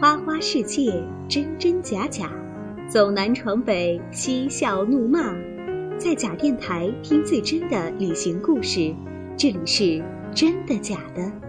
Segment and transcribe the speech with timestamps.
[0.00, 2.30] 花花世界，真真假假，
[2.88, 5.34] 走南闯北，嬉笑怒骂，
[5.98, 8.94] 在假电台听最真的旅行故事。
[9.36, 10.00] 这里是
[10.32, 11.47] 真的假的。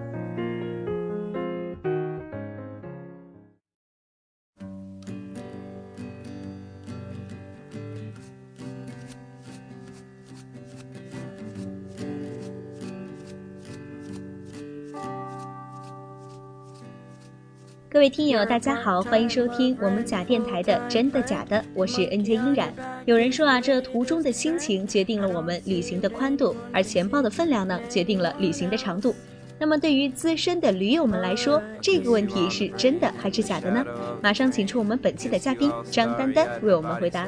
[17.99, 22.73] 各位听友，大家好，欢迎收听我们假电台的《真的假的》，我是 N J 音染。
[23.03, 29.13] 有人说啊，这途中的心情决定了我们旅行的宽度，而钱包的分量呢，决定了旅行的长度。
[29.59, 33.85] 那么对于资深的驴友们来说，这个问题是真的还是假的呢？
[34.23, 37.27] 马上请出我们本期的嘉宾张丹丹为我们回答。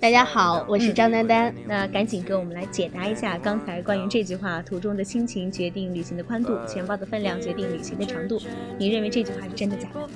[0.00, 1.54] 大家好，我是张丹丹。
[1.66, 8.40] 那赶紧给我们来解答一下刚才关于这句话“途中的心情决定旅行的宽度，钱包的分量决定旅行的长度”，
[8.76, 10.08] 你认为这句话是真的假的？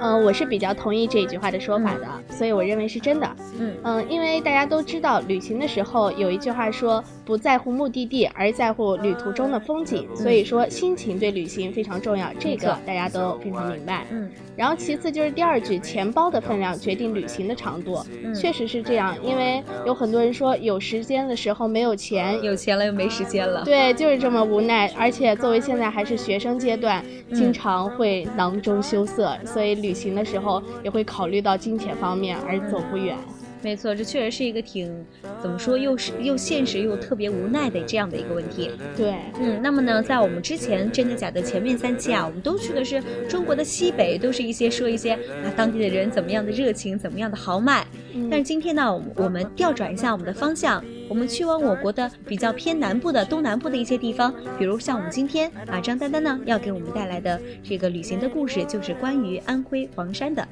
[0.00, 3.36] 呃，我是比较同意这一句话的说法的，所以我认为是真的。
[3.58, 14.06] 嗯嗯，因为大家都知道，旅行的时候有一句话说不在乎目的地，而在乎旅途中的风景，所以说心情对旅行非常重要，这个大家都非常明白。
[14.10, 17.98] 嗯，然后其次就是第二句，钱包的分量决定旅行的长度，
[18.34, 23.64] 确实是这样，因为有很多人说有时间的时候没有钱，有钱了又没时间了。
[23.64, 24.90] 对，就是这么无奈。
[24.96, 29.63] 而且作为现在还是学生阶段，经常会囊中羞涩，所以。
[29.64, 33.16] 所以旅行的时候也会考虑到金钱方面而走不远。
[33.62, 35.06] 没错，这确实是一个挺
[35.44, 38.70] 怎么说，又是又现实又特别无奈的这样的一个问题。
[38.96, 47.86] 对，嗯，那么呢，在我们之前真的假的前面三期啊，我们都去的是中国的西北，都是一些说一些啊当地的人怎么样的热情，怎么样的豪迈。
[48.30, 60.48] 但是今天呢，我们调转一下我们的方向，我们去往我国的比较偏南部的东南部的一些地方，比如像我们今天啊张丹丹呢要给我们带来的这个旅行的故事，就是关于安徽黄山的。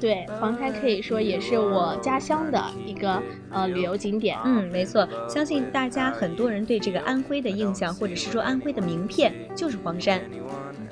[0.00, 4.38] 对，黄山可以说也是我家乡的一个呃旅游景点。
[4.46, 10.20] 嗯，没错，相信大家很多人对这个安徽的印象，或者是说安徽的名片，就是黄山。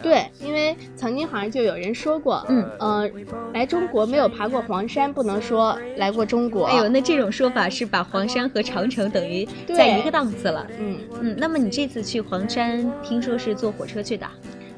[0.01, 3.11] 对，因为曾经好像就有人说过，嗯呃，
[3.53, 6.67] 来中国没有爬过黄山，不能说来过中国。
[6.67, 10.67] 哎呦，那这种说法是把黄山和长城等于在一个档次了。
[10.79, 14.27] 嗯嗯，那么你这次去黄山，听说是坐火车去的？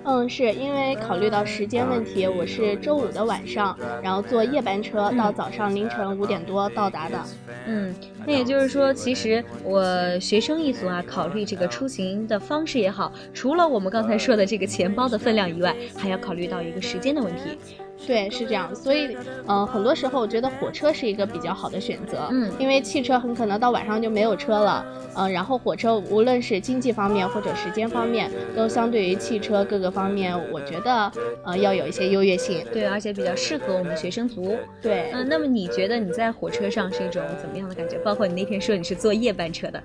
[0.05, 7.23] 嗯，是因为考虑到时间问题，我是周五的晚上，然后坐夜班车到早上凌晨五点多到达的。
[7.67, 7.95] 嗯，
[8.27, 17.59] 那也就是说，其实我学生一族啊，考虑这个出行的方式也好，除了我们刚才说的这个钱包的分量以外，还要考虑到一个时间的问题。
[18.07, 19.17] 对，是这样，所以，
[19.47, 24.85] 嗯，很多时候我觉得火车是一个比较好的选择，嗯，因为汽车很可能到晚上就没有车了，
[25.17, 31.13] 嗯，然后火车无论是经济方面或者时间方面，都相对于汽车各个方面，我觉得，
[31.45, 32.65] 呃，要有一些优越性。
[32.73, 34.57] 对，而且比较适合我们学生族。
[34.83, 37.99] 对，嗯，那么你觉得你在火车上是一种怎么样的感觉？
[37.99, 39.83] 包括你那天说你是坐夜班车的，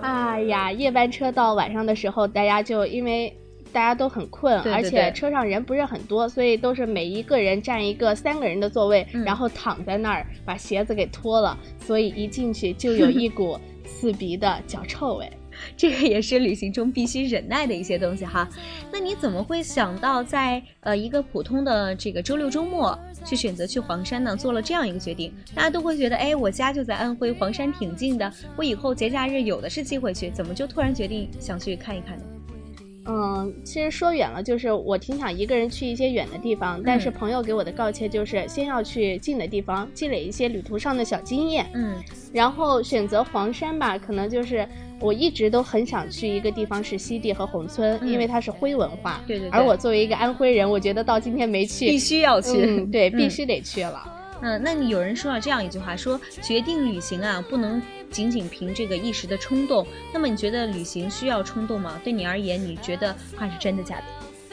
[0.00, 3.34] 哎呀，夜班车到晚上的时候，大家就因为。
[3.74, 15.28] 大家都很困，而且车上人不是很多，所以都是每一个人占一个三个人的座位，然后躺在那儿把鞋子给脱了，所以一进去就有一股刺鼻的脚臭味。
[15.76, 18.48] 这个也是旅行中必须忍耐的一些东西哈。
[18.92, 24.36] 那你怎么会想到在呃一个普通的这个周六周末去选择去黄山呢？
[24.36, 32.24] 做了这样一个决定，大家都会觉得，哎，我家就在安徽，黄山挺近的，我以后节假日有的是机会去，怎么就突然决定想去看一看呢？
[33.06, 41.66] 嗯，其实说远了，就是我挺想一个人去一些远的地方，但是朋友给我的告诫就是先要去近的地方，积累一些旅途上的小经验。
[41.74, 41.96] 嗯，
[42.32, 44.66] 然后选择黄山吧，可能就是
[45.00, 49.20] 我一直都很想去一个地方是西递和宏村，因为它是徽文化。
[49.26, 49.48] 对对。
[49.50, 52.84] 而我作为一个安徽人，我觉得到今天没去，必须要去。
[52.86, 54.02] 对， 必须得去了。
[54.44, 59.86] 嗯，那你有人说了这样一句话，说决定旅行啊，不能仅仅凭这个一时的冲动。
[60.12, 61.98] 那么你觉得旅行需要冲动吗？
[62.04, 64.04] 对你而言，你觉得话是真的假的？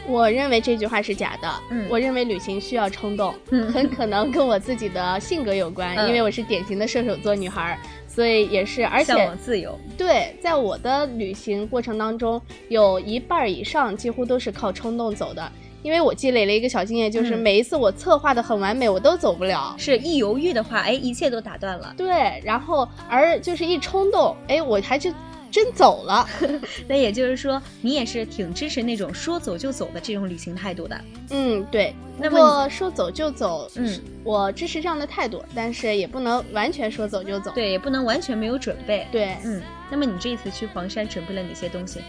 [0.08, 1.54] 我认为这句话是假的。
[1.70, 7.78] 嗯，我认为旅行需要冲动，嗯很可能跟我自己的性格有关，因为我是典型的射手座女孩，
[8.08, 9.78] 所以也是，而且向往自由。
[9.98, 15.52] 对，在我的旅行过程当中，有一半以上几乎都是靠冲动走的。
[15.84, 19.76] 因为我积累了一个小经验，就是每一次我策划的很完美，我都走不了。
[19.78, 21.94] 是一犹豫的话，哎，一切都打断了。
[21.98, 25.12] 对，然后而就是一冲动，哎，我还就
[25.50, 26.28] 真走了。
[26.88, 31.02] 那也就是说，你也是挺支持那种说走就走的这种旅行态度的。
[31.32, 31.96] 嗯，对。
[32.18, 37.52] 那么说走就走，嗯，我支持这样的态度，但是也不能完全说走就走。
[37.56, 39.08] 对，也不能完全没有准备。
[39.12, 39.62] 对，嗯。
[39.90, 42.02] 那么你这一次去黄山准备了哪些东西？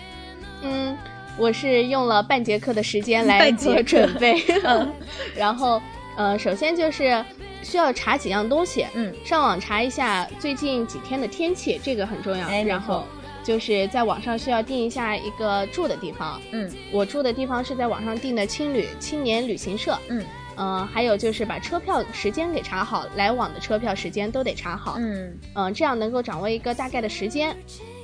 [0.62, 0.94] 嗯。
[1.38, 4.92] 我是用了半节课的时间来做准备， 嗯，
[5.34, 5.80] 然后
[6.16, 7.24] 呃，首先就是
[7.62, 13.04] 需要查几样东西，嗯，上网查一下最近几天的天气，这个很重要，然后
[13.42, 20.24] 就是在网上需要订一下一个住的地方，嗯，我住的地方是在网上订的青旅青年旅行社，嗯。
[20.58, 24.96] 嗯，还有就是把车票时间给查好，来往的车票时间都得查好。
[24.98, 25.32] 嗯。
[25.54, 27.56] 嗯，这样能够掌握一个大概的时间。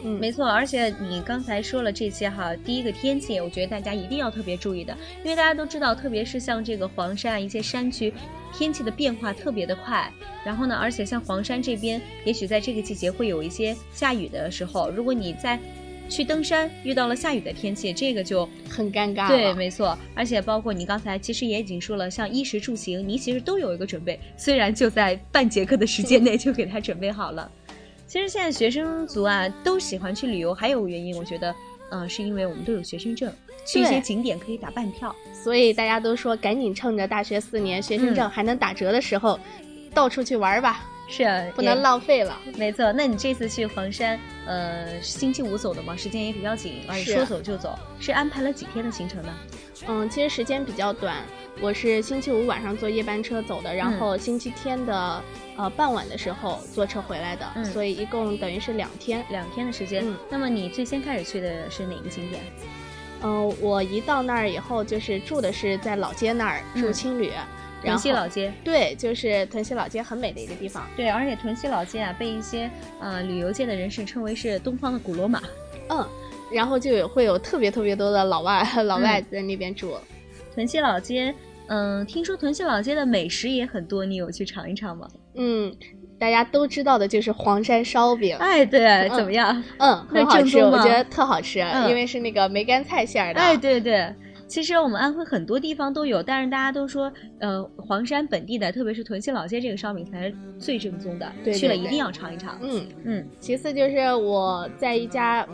[0.04, 0.46] 嗯，没错。
[0.46, 8.12] 而且你刚才说了这些哈，第一个天气，我觉得大家一定要特别注意的，因为大家都知道，特别是像这个黄山啊一些山区，
[8.52, 10.10] 天气的变化特别的快。
[10.44, 15.58] 然后呢，而且像黄山这边，也许在这个季节会有一些下雨的时候，如果你在。
[16.10, 19.28] 去登山遇到了下雨的天气，这个就很尴尬。
[19.28, 27.50] 对，没错，而且包括你刚才其实也已经说了，像衣食住行，你其实都有一个准备，虽然就在半节课的时间内就给他准备好了。
[28.08, 31.55] 其实现在学生族啊都喜欢去旅游，还有个原因，我觉得，
[31.90, 33.31] 嗯，是因为我们都有学生证，
[33.66, 35.14] 去一些景点可以打半票，
[35.44, 39.38] 所以大家都说赶紧趁着大学四年学生证还能打折的时候，
[39.93, 40.88] 到处去玩吧。
[41.10, 42.38] 是啊，不能浪费了。
[42.56, 49.34] 没错，那你这次去黄山，呃，星期五走的嘛，时间也比较紧，而且说走就走，是安排了几天的行程呢？
[49.87, 51.16] 嗯，其实时间比较短，
[51.60, 55.22] 我是星期五晚上坐夜班车走的，然后星期天的
[55.56, 60.05] 呃傍晚的时候坐车回来的，所以一共等于是两天，两天的时间。
[60.31, 62.43] 那么你最先开始去的是哪个景点？
[63.22, 67.32] 嗯，我一到那儿以后，就是住的是在老街那儿住青旅。
[67.81, 70.84] 屯溪老街，对，就是屯溪老街很美的一个地方。
[70.96, 72.69] 对，而且屯溪老街啊，被一些
[73.00, 75.40] 呃旅游界的人士称为是东方的古罗马。
[75.88, 76.05] 嗯，
[76.52, 79.96] 然后就有会有特别特别多的老外 老外在那边住。
[80.55, 81.32] 屯溪老街，
[81.69, 85.06] 嗯，听说屯溪老街的美食也很多，你有去尝一尝吗？
[85.37, 85.73] 嗯，
[86.19, 88.37] 大家都知道的就是黄山烧饼。
[88.38, 89.62] 哎，对，怎么样？
[89.79, 93.41] 嗯， 很好吃，我觉得特好吃，因为是那个梅干菜馅的。
[93.41, 94.12] 哎，对对。
[94.47, 102.59] 其实我们安徽很多地方都有，但是大家都说，呃，黄山本地的，特别是屯溪老街这个烧饼才是最正宗的，去了一定要尝一尝。
[102.62, 103.29] 嗯嗯。
[103.38, 105.47] 其次就是我在一家。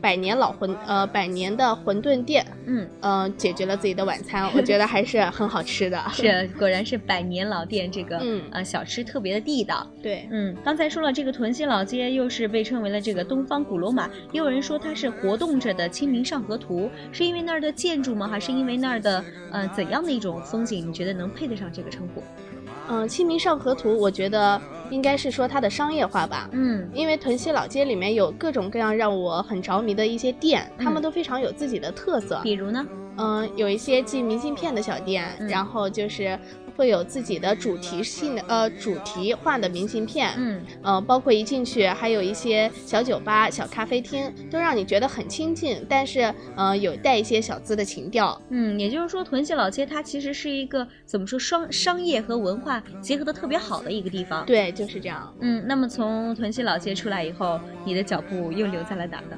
[0.00, 6.02] 百年老馄呃，百年的馄饨店，嗯嗯，解决了自己的晚餐，我觉得还是很好吃的。
[6.12, 9.86] 是，果然是百年老店，这个嗯呃小吃特别的地道。
[10.02, 18.28] 对，嗯，刚才说了这个屯溪老街，又是被称为了这个东方古罗马，也有人说它是活动着的《清明上河图》，是因为那儿的建筑吗？
[18.28, 20.88] 还是因为那儿的呃怎样的一种风景？
[20.88, 22.22] 你觉得能配得上这个称呼？
[22.88, 26.48] 嗯，《清明上河图》，我觉得应该是说它的商业化吧。
[26.52, 32.40] 嗯，因为屯溪老街里面有各种各样让我很着迷的一些店，他们都非常有自己的特色。
[32.42, 32.86] 比如呢？
[33.18, 36.38] 嗯，有一些寄明信片的小店，然后就是。
[36.78, 48.40] 会有自己的主题性的呃主题化的明信片，嗯呃，包括一进去还有一些小酒吧、小咖啡厅，都让你觉得很亲近，但是呃有带一些小资的情调。
[48.50, 54.46] 嗯，也就是说屯溪老街它其实是一个怎么说商商业和文化结合的特别好的一个地方。
[54.46, 55.34] 对，就是这样。
[55.40, 59.36] 嗯，那么从屯溪老街出来以后，你的脚步又留在了哪呢？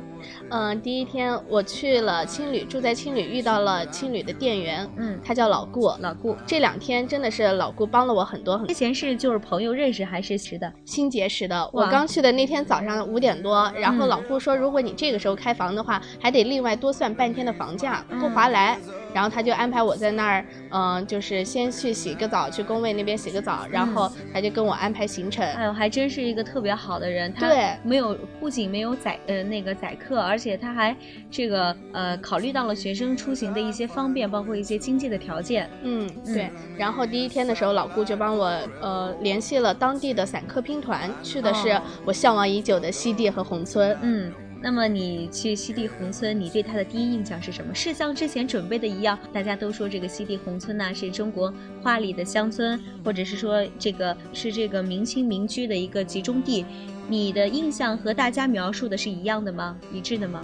[0.51, 6.37] 嗯，第一天我去了青旅，住在青旅遇到了青旅的店员，嗯，他叫老顾，老顾。
[6.47, 7.30] 这两天真的。
[7.31, 10.73] 是老顾帮了我很多，很之前是就是朋友认识还是识的？
[10.85, 11.69] 新结识的。
[11.73, 18.79] 我刚去的那天早上五点多，然后老顾说，如果你这个时候开房的话，还得另外多算半天的房价，不划来。
[19.15, 25.47] 然后他就安排我在那儿，嗯，就是先去洗个澡，去工位那边洗个澡，然后他就跟我安排行程。
[25.47, 27.33] 哎呦，还真是一个特别好的人。
[27.35, 30.97] 对，没有不仅没有宰呃那个宰客，而且他还
[31.31, 35.71] 这个呃考虑到了学生出行的一些方便，包括一些经济的条件。
[35.83, 36.51] 嗯，对。
[36.77, 38.47] 然后第第一天的时候，老顾就帮我
[38.81, 43.95] 呃联系了当地的散客拼团，去的是我向往已久的西递和宏村。
[44.01, 47.75] 嗯，那么你去西递宏村，你对它的第一印象是什么？
[47.75, 51.53] 是像之前准备的一样，大家都说这个西递宏村呢是中国
[51.83, 56.65] 花里的乡村，或者是说这个是这个明清民居的一个集中地，
[57.09, 59.79] 你的印象和大家描述的是一样的吗？
[59.93, 60.43] 一致的吗？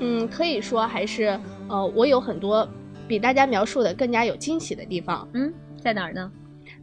[0.00, 2.66] 嗯，可以说还是呃，我有很多
[3.06, 5.28] 比大家描述的更加有惊喜的地方。
[5.34, 5.52] 嗯。
[5.82, 6.30] 在哪儿呢？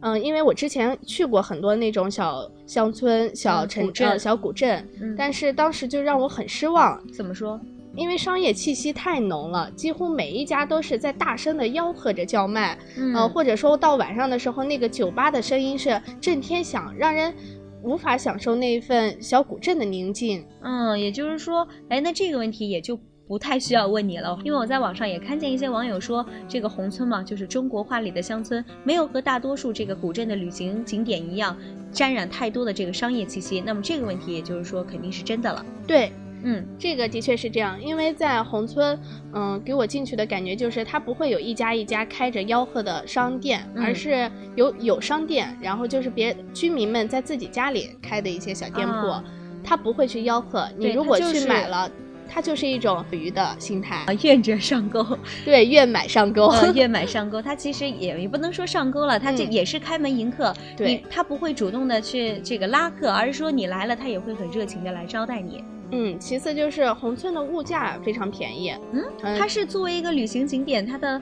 [0.02, 7.00] 嗯，因为我之前去过很多那种小乡村、小城镇、小古镇，但是当时就让我很失望。
[7.12, 7.60] 怎么说？
[7.96, 12.78] 因为商业气息太浓了，几乎每一家都是在大声的吆喝着叫卖，
[13.14, 17.34] 呃，或者说到晚上的时候，那个酒吧的声音是震天响，让人
[17.82, 20.46] 无法享受那一份小古镇的宁静。
[20.62, 22.98] 嗯，也就是说，哎，那这个问题也就。
[23.30, 31.56] 不太需要问你了，因为我在网上也看见一些网友说，这个宏村嘛，就是中国画里的乡村，没有和大多数这个古镇的旅行景点一样，
[31.92, 33.60] 沾染太多的这个商业气息。
[33.60, 35.64] 那么这个问题，也就是说肯定是真的了。
[35.86, 36.10] 对，
[36.42, 38.98] 嗯，这个的确是这样，因为在宏村，
[39.32, 49.14] 嗯，给我进去的感觉就是它不会有一家一家开着吆喝的商店，而是有有商店，然后就是别居民们在自己家里开的一些小店铺，
[49.62, 50.68] 他不会去吆喝。
[50.76, 51.88] 你如果去买了。
[52.32, 55.04] 它就是一种鱼的心态啊，愿者上钩，
[55.44, 57.42] 对，愿买上钩， 愿买上钩。
[57.42, 65.64] 它其实也也不能说上钩了，它这也是开门迎客，对，它不会主动的去这个拉客，而是说你来了，他也会很热情的来招待你。
[65.92, 69.04] 嗯，其次就是宏村的物价非常便宜，嗯，
[69.36, 71.20] 它是作为一个旅行景点，它的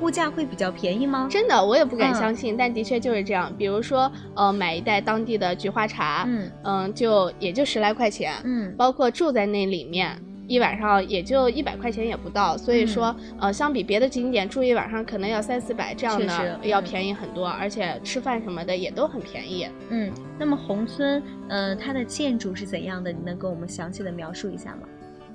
[0.00, 1.28] 物价会比较便宜吗？
[1.30, 3.52] 真的，我也不敢相信，但的确就是这样。
[3.58, 10.18] 比如说，呃，买一袋当地的菊花茶，嗯嗯，就也就十来块钱，嗯，包括住在那里面。
[10.48, 19.68] 一晚上也就一百块钱也不到，所以说，呃，相比别的景点住一晚上可能要三四百这样的，要便宜很多，而且吃饭什么的也都很便宜。
[19.90, 23.12] 嗯，那么宏村，呃，它的建筑是怎样的？
[23.12, 24.88] 你能给我们详细的描述一下吗？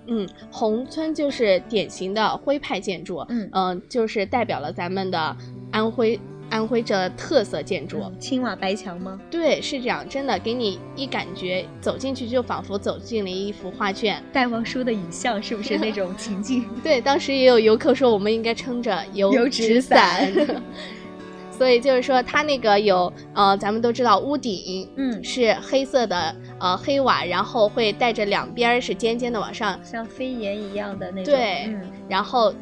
[0.08, 5.38] 嗯，宏村就是典型的徽派建筑，嗯嗯，就是代表了咱们的
[5.72, 6.20] 安徽。
[6.50, 9.20] 安徽这特色建筑，青瓦白墙吗？
[9.32, 14.24] 对，是这样，真的给你一感觉，走进去就仿佛走进了一幅画卷。
[14.32, 16.66] 戴望舒的影像是不是那种情境？
[16.84, 20.32] 对，当时也有游客说，我们应该撑着油纸伞。
[21.52, 31.34] 所以就是说，它那个有呃，咱们都知道屋顶，嗯，是黑色的呃黑瓦，然后会带着两边是尖尖的往上，像飞檐一样的那种。
[31.34, 31.74] 对，
[32.08, 32.54] 然后。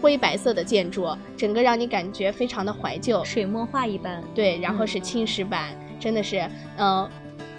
[0.00, 4.22] 灰白色的建筑，整个让你感觉非常的怀旧，水墨画一般。
[4.34, 7.08] 对，然后是青石板，真的是，嗯，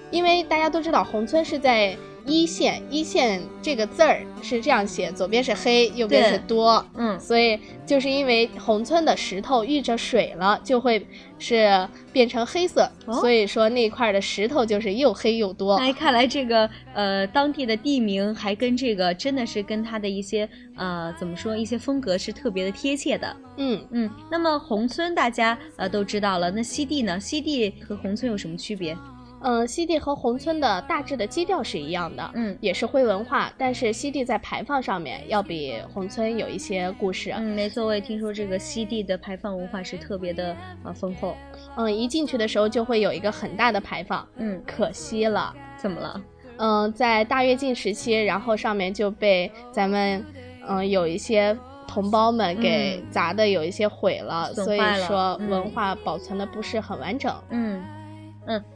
[0.10, 1.96] 因为大家都知道宏村是在。
[2.26, 11.06] 一线，一线这个字儿是这样写，左边是黑，右边是多，嗯，所以就是因为宏村的石头遇着水了，就会
[11.40, 15.76] 是变成黑色，所以说那块的石头就是又黑又多。
[15.76, 23.36] 哎，看来这个呃当地的地名还跟这个真的是跟它的一些呃怎么说一些风格是特别的贴切的。
[23.58, 27.20] 嗯嗯，那么宏村大家呃都知道了，那西地呢？
[27.20, 28.96] 西地和宏村有什么区别？
[29.44, 37.32] 嗯，西地和宏村的大致的基调是一样的，嗯，也是灰文化，但是西地在排放上面要比宏村有一些故事。
[37.36, 41.36] 嗯，没错，我也听说这个西地的排放文化是特别的呃丰厚。
[41.76, 46.22] 嗯，一进去的时候就会有一个很大的排放，嗯，可惜了，怎么了？
[46.58, 50.24] 嗯，在大跃进时期，然后上面就被咱们
[50.68, 51.58] 嗯有一些
[51.88, 57.34] 同胞们给砸的有一些毁了，所以说文化保存的不是很完整。
[57.50, 57.80] 嗯。
[57.80, 57.84] 嗯，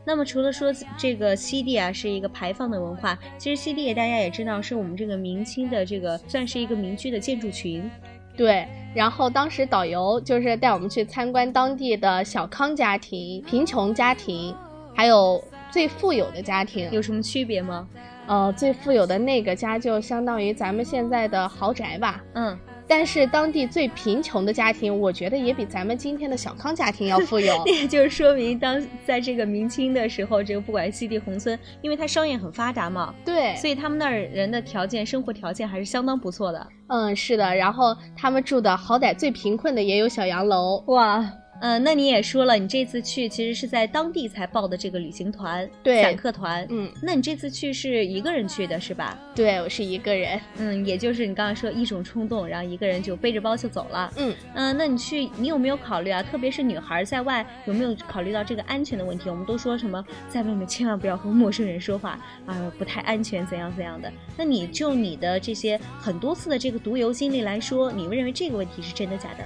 [0.06, 7.90] 那么除了说这个西递啊是一个排放的文化，其实西递大家也知道是我们这个明清的这个算是一个民居的建筑群，
[8.38, 8.68] 对。
[8.94, 14.56] 然后当时导游就是带我们去参观当地的小康家庭、贫穷家庭，
[14.94, 17.86] 还有最富有的家庭，有什么区别吗？
[18.28, 22.58] 呃，最富有的那个家就相当于咱们现在的豪宅吧，嗯。
[22.88, 27.64] 但是当地最贫穷的家庭，我觉得也比咱们今天的小康家庭要富有。
[27.68, 36.68] 也就是说明，当在这个明清的时候，这个不管西递宏村，因为它商业很发达嘛，对，所以他们那儿人的条件、生活条件还是相当不错的。
[36.88, 37.56] 嗯，是的。
[37.56, 41.28] 然后他们住的好歹最贫困的也有小洋楼，哇。
[41.62, 46.66] 嗯，那你也说了，你这次去其实是在当地才报的这个旅行团，对，散客团。
[46.70, 49.18] 嗯，那你这次去是一个人去的是吧？
[49.34, 50.40] 对，我是一个人。
[50.58, 54.12] 嗯，也就是你刚刚说一种冲动，然后一个人就背着包就走了。
[54.18, 56.22] 嗯嗯，那你去，你有没有考虑啊？
[56.22, 59.30] 特别是女孩在外，有没有考虑到这个安全的问题？
[59.30, 64.12] 我们都说什么在外面千万不要和陌生人说话啊，不太安全，怎样怎样的？
[64.38, 69.46] 那你就你的这些很多次的这个独游经历来说，你认为这个问题是真的假的？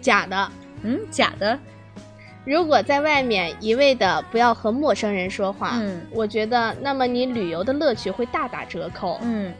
[0.00, 0.52] 假的。
[0.84, 1.58] 嗯，假的。
[2.44, 9.18] 如果在外面一味的不要和陌生人说话，嗯，我觉得那么你旅游的乐趣会大打折扣。
[9.22, 9.52] 嗯，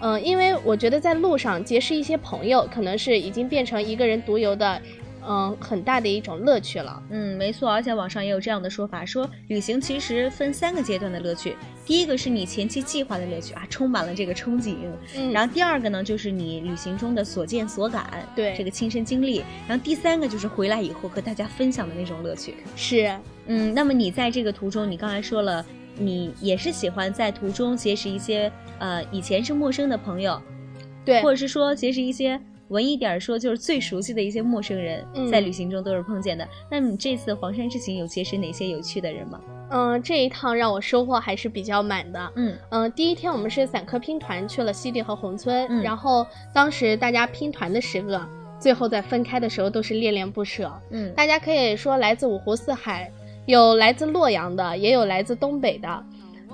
[0.00, 4.80] 嗯，因为我觉得在路上结识一些朋友，可能是已经变成一个人独游的。
[5.26, 7.02] 嗯，很大的一种乐趣了。
[7.10, 11.56] 嗯，没错，而且网上也有这样的说法，说旅行其实分三个阶段的乐趣。
[11.84, 14.76] 第一个是你前期计划的乐趣啊，充满了这个憧憬。
[15.16, 19.44] 嗯，然后第二个呢，就是你旅行中的所见所感，对这个亲身经历。
[19.68, 22.54] 然后第三个就是回来以后和大家分享的那种乐趣。
[22.76, 25.64] 是，嗯，那么你在这个途中，你刚才说了，
[25.96, 30.40] 你也是喜欢在途中结识一些呃以前是陌生的朋友，
[31.04, 32.40] 对，或者是说结识一些。
[32.72, 36.48] 文艺点说，就是最熟悉的一些陌生人，在旅行中都是碰见的。
[36.70, 39.38] 那你这次黄山之行有结识哪些有趣的人吗？
[39.70, 42.32] 嗯，这一趟让我收获还是比较满的。
[42.36, 48.20] 嗯嗯，第一天我们是散客拼团去了西递和宏村，然后当时大家拼团的时刻，
[48.58, 50.72] 最后在分开的时候都是恋恋不舍。
[50.90, 53.10] 嗯，大家可以说来自五湖四海，
[53.46, 56.04] 有来自洛阳的，也有来自东北的。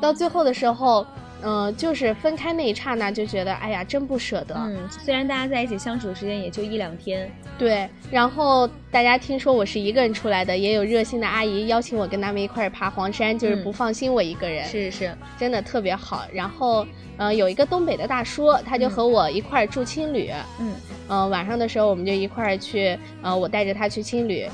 [0.01, 1.05] 到最后的时候，
[1.43, 4.55] 嗯，就是分开那一刹那就觉得，哎呀，真不舍得。
[4.57, 7.89] 嗯，虽然大家在一起相处的时间也就一两天，对。
[8.11, 14.65] 然后大家听说我是一个人出来的，也有热心的阿姨邀请我跟他们一块儿爬黄山，就是不放心我一个人。
[14.65, 16.25] 是是，真的特别好。
[16.33, 16.87] 然后，
[17.19, 20.33] 嗯，有一个东北的大叔，他就和我一块儿住青旅。
[20.59, 20.73] 嗯
[21.09, 24.49] 嗯，晚上的时候我们就一块儿去，呃，我带着他去青旅。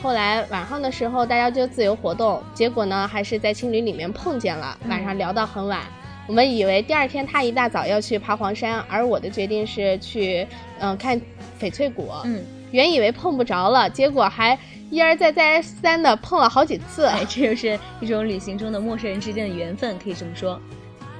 [0.00, 5.80] 后来晚上的时候大家就自由活动，结果呢还是在青旅里面碰见了，晚上聊到很晚。
[6.28, 10.46] 我们以为第二天他一大早要去爬黄山，而我的决定是去，
[10.78, 11.20] 嗯，看
[11.60, 12.08] 翡翠谷。
[12.24, 14.56] 嗯，原以为碰不着了，结果还
[14.88, 17.06] 一而再再而三的碰了好几次。
[17.06, 20.60] 哎，这就是一种旅行中的陌生人之间的缘分，可以这么说。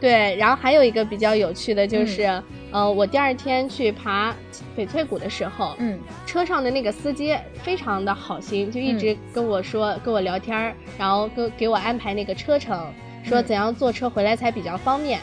[0.00, 4.35] 对，然后还有一个比较有趣的就是，呃，我第二天去爬
[4.76, 12.87] 翡翠谷的时候，嗯，车上的那个司机非常的好心，就一直跟我说，跟我聊天，然后给给我安排那个车程。
[13.25, 15.21] 说怎样坐车回来才比较方便？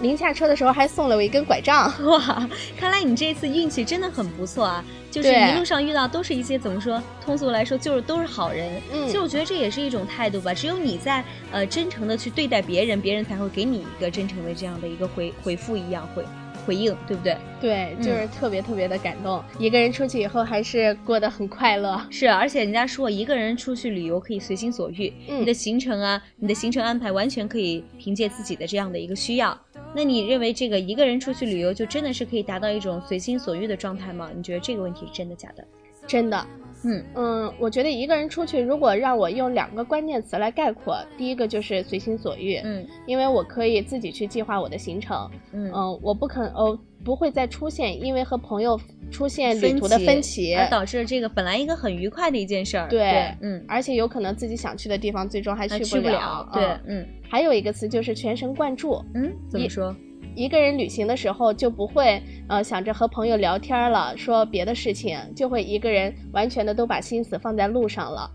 [0.00, 1.92] 临下车的时候还送了我一根拐杖。
[2.04, 4.84] 哇，看来你这次运气真的很不错啊！
[5.08, 7.00] 就是一路上遇到都是一些怎么说？
[7.24, 8.82] 通俗来说就是都是好人。
[8.92, 10.52] 嗯，其实我觉得这也是一种态度吧。
[10.52, 11.22] 只有你在
[11.52, 16.24] 呃真诚的去对待别人，别人才会给你一个真诚的这样的一个回回复一样会。
[16.66, 17.36] 回应对不对？
[17.60, 19.42] 对，就是特别特别的感动。
[19.58, 22.00] 一个人出去以后还是过得很快乐。
[22.10, 29.58] 是，而且人家说一个人出去旅游可以随心所欲，你的行程啊，你的行程安排完全可以凭借自己的这样的一个需要。
[29.94, 34.30] 那你认为这个一个人出去旅游就真的是可以达到一种随心所欲的状态吗？
[34.34, 35.64] 你觉得这个问题是真的假的？
[36.06, 36.46] 真的。
[36.84, 42.56] 嗯嗯，我觉得一个人出去，如果让我用两个关键词来概括，第一个就是随心所欲。
[42.64, 45.30] 嗯，因为我可以自己去计划我的行程。
[45.52, 46.78] 嗯嗯，我不肯哦。
[47.04, 52.88] 不会再出现，因为和朋友出现旅途的分歧，而导致这个本来一个很愉快的一件事儿。
[52.88, 56.48] 对，嗯，而且有可能自己想去的地方，最终还去不了。
[56.50, 57.06] 对，嗯。
[57.28, 59.04] 还有一个词就是全神贯注。
[59.14, 59.94] 嗯，怎么说？
[60.34, 68.30] 一个人旅行的时候就不会呃想着和朋友聊天了，说别的事情，就会一个人完全的都把心思放在路上了。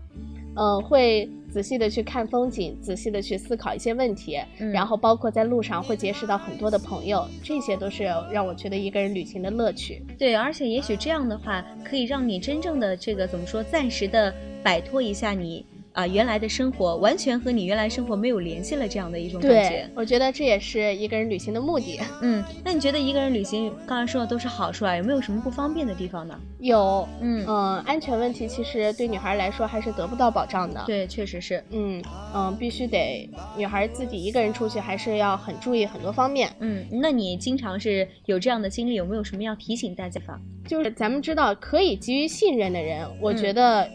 [0.56, 1.28] 嗯，会。
[1.50, 4.38] 仔细的去看风景，仔细的去思考一些问题，
[4.72, 10.00] 然后包括在路上会结识到很多的朋友，这些都是让我觉得一个人旅行的乐趣。
[10.16, 14.32] 对，而且也许这样的话，可以让你真正的这个怎么说，暂时的
[14.62, 15.66] 摆脱一下你。
[15.92, 19.88] 啊，原来的生活完全和你原来生活没有联系了，这样的一种感觉。
[19.94, 21.98] 我觉得这也是一个人旅行的目的。
[22.22, 26.38] 嗯，那你觉得一个人旅行，刚才说的都是好处啊，有没有什么不方便的地方呢？
[26.60, 30.82] 有，嗯嗯，安全问题其实对女孩来说还是得不到保障的。
[30.86, 31.62] 对，确实是。
[31.70, 32.02] 嗯
[32.34, 36.50] 嗯，必须得女孩自己一个人出去，还是要很注意很多方面。
[36.60, 40.38] 嗯，那你经常是有这样的经历，有没有什么要提醒大家的？
[40.68, 43.82] 就是咱们知道可以给予信任的人，我觉得。
[43.82, 43.90] 嗯，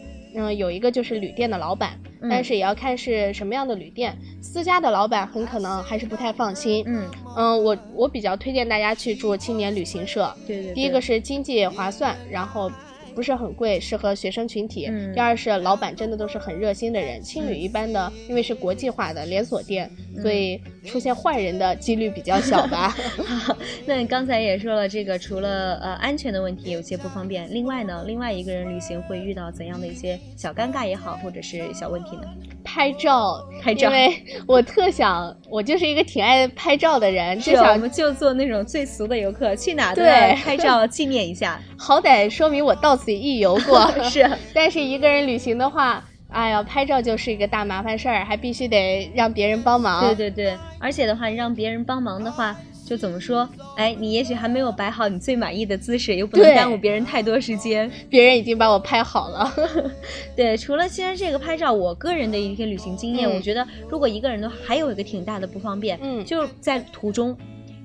[0.56, 1.98] 有一个就是旅店的老板，
[2.30, 4.16] 但是也要看是什么样的旅店。
[4.40, 6.84] 私家的老板很可能还是不太放心。
[6.86, 10.32] 嗯嗯，我我比较推荐大家去住青年旅行社。
[10.46, 10.74] 对对。
[10.74, 12.70] 第一个是经济划算，然后。
[13.14, 14.90] 不是很贵，适合学生群体。
[15.14, 17.18] 第二是老板真的都是很热心的人。
[17.22, 19.90] 青旅一般的，因为是国际化的连锁店，
[20.22, 22.94] 所以出现坏人的几率比较小吧。
[23.86, 32.22] 那你刚才也说了，这个除了呃安全的问题有些不方便，另外呢，另外一个人旅行会遇到怎样的一些小尴尬也好，或者是小问题呢？
[32.64, 43.88] 拍照，拍照，因为我特想，我就是一个挺爱拍照的人，就想我们就做那种最俗的游客，去哪都要拍照 纪念一下，好歹说明我到此一游过。
[44.10, 50.04] 是，但是一个人旅行的话，哎呀，拍照就是一个大麻烦事儿，还必须得让别人帮忙。
[50.04, 52.56] 对对对，而且的话，让别人帮忙的话。
[52.86, 53.48] 就怎么说？
[53.76, 57.90] 哎，你也许还没有摆好你最满意的姿势，又不能耽误别人太多时间。
[58.08, 59.52] 别人已经把我拍好了。
[60.36, 67.36] 对，除了其实这个拍照，我个人的一些旅行经验，我觉得如果一个人的话，还有一个挺大的不方便，嗯，就是在途中，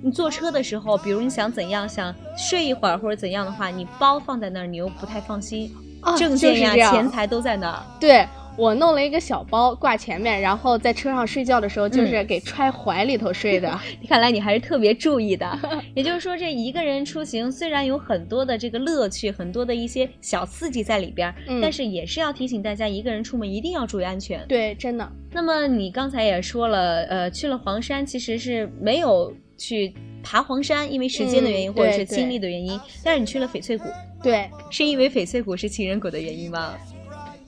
[0.03, 5.73] 你坐车的时候，比如你想怎样，想睡一会儿或者怎样的话，你包放在那儿，你又不太放心，
[6.17, 7.83] 证件呀、钱财都在那儿。
[7.99, 8.27] 对。
[8.57, 13.79] 我弄了一个小包挂前面，然后在车上睡觉的时候，就是给揣怀里头睡的。
[14.09, 15.57] 看来你还是特别注意的。
[15.95, 24.45] 也就是说，这一个人出行虽然有很多的这个乐趣，很多的一些小刺激在里边，但是也是要提醒大家，一个人出门一定要注意安全。
[24.49, 25.09] 对，真的。
[25.31, 32.79] 那么你刚才也说了，呃，去了黄山，其实是没有去爬黄山，因为时间的原因或者是精力的原因。
[33.03, 33.85] 但是你去了翡翠谷，
[34.21, 36.73] 对，是因为翡翠谷是情人谷的原因吗？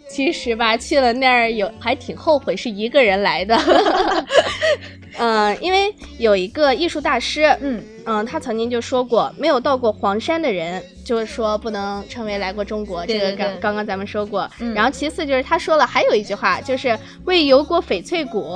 [0.10, 3.58] 其实吧，去了那儿有还挺后悔是一个人来的，
[5.18, 13.04] 嗯，因为有一个艺术大师，嗯嗯，他曾经就说过，没有到过黄山的人，就是说不能称为来过中国。
[13.08, 14.48] 这个刚刚刚咱们说过。
[14.76, 18.56] 然后其次就是他说了还有一句话，就是未游过翡翠谷。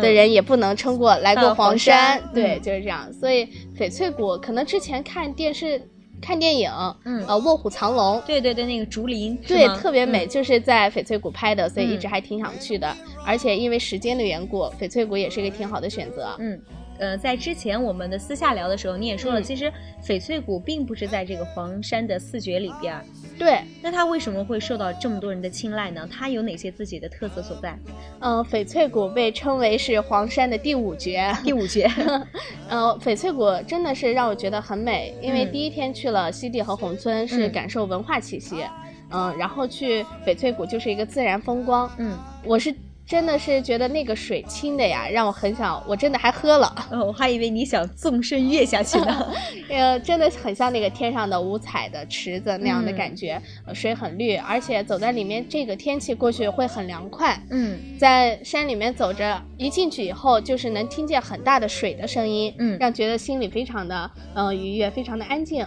[0.00, 2.22] 的人也不能撑过来过黄山。
[2.34, 3.12] 对，就是这样。
[3.12, 5.80] 所以翡翠谷可能之前看电视。
[6.22, 6.70] 看电影，
[7.06, 12.94] 嗯，呃，卧虎藏龙，对对对，那个竹林，对，特别美，就是在翡翠谷拍的，所以一直还挺想去的。
[13.24, 16.36] 而且因为时间的缘故，翡翠谷也是一个挺好的选择。
[16.38, 16.60] 嗯，
[17.00, 23.02] 呃，在之前我们的私下聊的时候，你也说了，其实翡翠谷并不是在这个黄山的四绝里边。
[23.38, 26.06] 对，那它为什么会受到这么多人的青睐呢？
[26.12, 27.74] 它有哪些自己的特色所在？
[28.20, 31.90] 嗯，翡翠谷被称为是黄山的第五绝， 第五绝。
[32.68, 38.62] 呃，翡翠谷真的是让我觉得很美，因为第一天去了西递和宏村，是感受文化气息。
[39.10, 41.90] 嗯，然后去翡翠谷就是一个自然风光。
[41.96, 42.74] 嗯，我是。
[43.10, 46.72] 真的是觉得那个水清的呀，让我很想，我真的还喝了。
[46.92, 49.32] 哦，我还以为你想纵身跃下去呢。
[49.68, 53.42] 呃，真的很像那个天上的五彩的池子那样的感觉，
[53.74, 57.36] 水很绿，而且走在里面，这个天气过去会很凉快。
[57.50, 65.66] 嗯，在山里面走着，一进去以后就是能听见很大的水的声音，嗯，让觉得心里非常的嗯愉悦，非常的安静。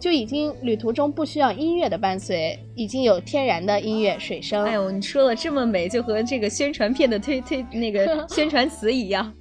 [0.00, 4.64] 就已经旅途中不需要音乐的伴随，已经有天然的音乐水声。
[4.64, 9.32] 哎呦，你说的这么美，就和这个宣传片的推推那个 宣传词一样。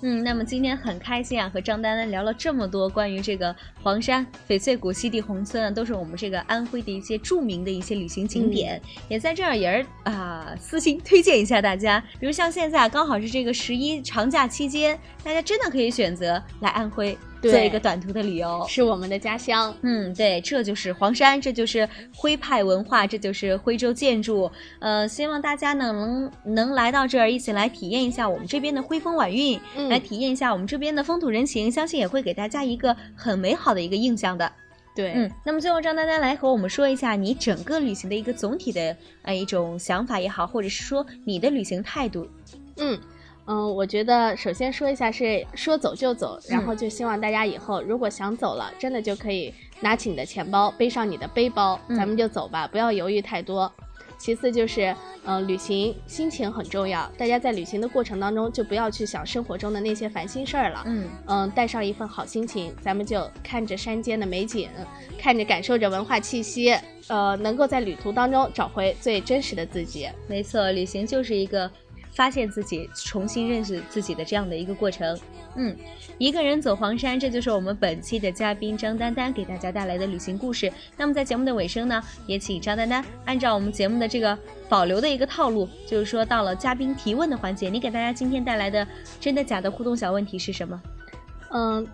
[0.00, 12.00] 嗯，那么今天很开心啊，和张丹丹聊了这么多关于这个黄山、翡翠谷、西递宏村啊，都是我们这个安徽的一些著名的一些旅行景点，也在这儿也是啊私心推荐一下大家。
[12.20, 17.18] 比如像现在刚好是这个十一长假期间，大家真的可以选择来安徽。
[17.42, 19.74] 做一个短途的旅游，是我们的家乡。
[19.82, 24.50] 嗯，对，这就是黄山，这就是徽派文化，这就是徽州建筑。
[24.80, 34.50] 呃，希望大家呢能能来到这儿，一起来体验一下我们这边的徽风晚韵，来体验一下我们这边的风土人情，相信也会给大家一个很美好的一个印象的。
[34.96, 42.28] 对，嗯，那么最后张丹丹来和我们说一下你整个旅行的一个总体的呃一种想法也好，或者是说你的旅行态度。
[42.78, 42.98] 嗯。
[43.50, 53.72] 嗯，我觉得首先说一下是说走就走，然后就希望大家以后如果想走了，真的就可以拿起你的钱包，背上你的背包，咱们就走吧，不要犹豫太多。
[54.18, 60.82] 其次就是，嗯，旅行心情很重要，大家在旅行的过程当中就不要去想生活中的那些烦心事儿了。
[60.86, 64.68] 嗯嗯，带上一份好心情，咱们就看着山间的美景，
[65.18, 70.08] 看着感受着文化气息，呃，能够在旅途当中找回最真实的自己。
[70.26, 71.70] 没错，旅行就是一个。
[72.12, 75.18] 发现自己，重新认识自己的这样的一个过程。
[75.56, 75.76] 嗯，
[76.18, 80.72] 一个人走黄山，这就是我们本期的嘉宾张丹丹给大家带来的旅行故事。
[80.96, 88.86] 那么在节目的尾声呢，也请张丹丹按照我们节目的这个保留的一个套路，就是说到了嘉宾提问的环节，你给大家今天带来的
[89.20, 90.80] 真的假的互动小问题是什么？
[91.50, 91.86] 嗯，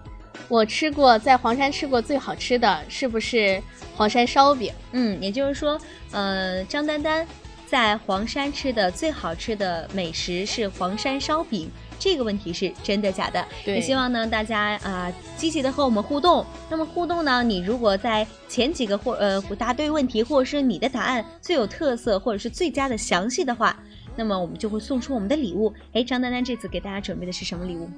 [0.49, 3.63] 我吃过在黄山吃过最好吃的是不是
[3.95, 4.73] 黄山烧饼？
[4.93, 7.27] 嗯，也就是说，呃，张丹丹。
[7.75, 13.45] 在黄山吃的最好吃的美食是黄山烧饼，这个问题是真的假的？
[13.67, 16.47] 也希望呢大家啊积极的和我们互动。
[16.71, 23.77] 那么互动呢，你如果在前几个或呃答对问题，或者是你的答案最有特色，或者是最佳的详细的话，
[24.15, 25.75] 那么我们就会送出我们的礼物。
[25.95, 27.91] 哎，张丹丹这次给大家准备的是什么礼物？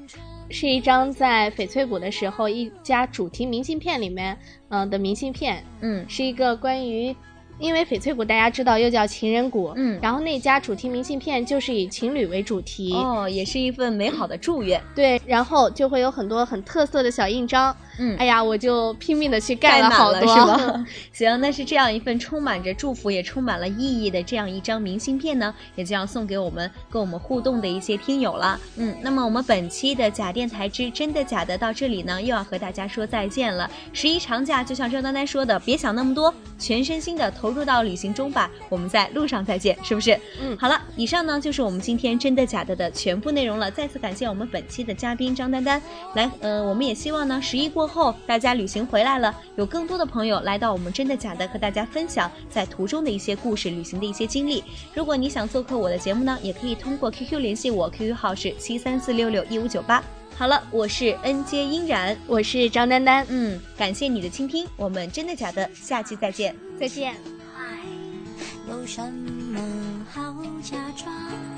[0.49, 4.39] 是一张在翡翠谷的时候一家主题明信片里面
[4.71, 7.15] 嗯的明信片，嗯，是一个关于。
[7.59, 17.75] 因为翡翠谷大家知道又叫情人谷，嗯，然后那家主题明信片就是以情侣为主题，哦，也是一份美好的祝愿，对，然后就会有很多很特色的小印章。
[17.99, 20.85] 嗯，哎呀，我就拼命的去盖了好多，是吧？
[21.13, 28.59] 行，那是这样一份充满着祝福，也充满了意义的这样一张明信片呢，也就要送给我们跟我们互动的一些听友了。
[28.77, 33.71] 嗯，那么我们本期的假电台之真的假的到这里呢，又要和大家说再见了。
[33.93, 38.51] 十一长假，就像张丹丹说的，别想那么多，全身心的投入到旅行中吧。
[38.69, 40.19] 我们在路上再见，是不是？
[40.41, 43.71] 嗯，好了，以上呢就是我们今天真的假的的全部内容了。
[43.71, 45.81] 再次感谢我们本期的嘉宾张丹丹
[46.15, 47.97] 来，呃，我们也希望呢十一过。
[47.97, 54.63] 后，大家旅行回来了，有更多的朋友来到我们真的假的，和大家分享在途中的一些故事、旅行的一些经历。
[54.93, 60.03] 如果你想做客我的节目呢，也可以通过 QQ 联系我，QQ 号是七三四六六一五九八。
[60.37, 67.15] 好了，我是 N J 音然，我是张丹丹，嗯，感谢你的倾听，我们真的假的，下期再见，再见。
[68.69, 70.21] 有什么好
[70.61, 71.56] 假装？